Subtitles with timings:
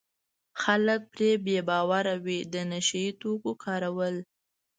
[0.61, 4.15] خلک پرې بې باوره وي د نشه یي توکو کارول.